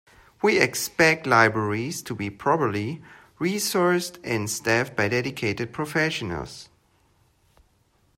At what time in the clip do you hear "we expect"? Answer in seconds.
0.41-1.27